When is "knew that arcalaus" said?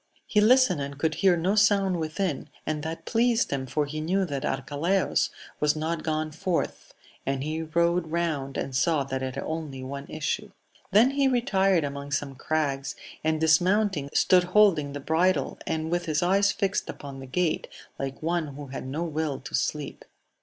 4.01-5.29